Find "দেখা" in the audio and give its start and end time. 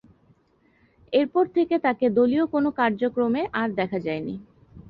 3.79-3.99